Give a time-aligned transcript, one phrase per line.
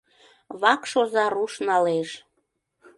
[0.61, 2.09] Вакш оза руш налеш.